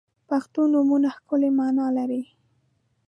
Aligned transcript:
•پښتو 0.29 0.61
نومونه 0.73 1.09
ښکلی 1.15 1.49
معنا 1.59 1.87
لري. 1.97 2.23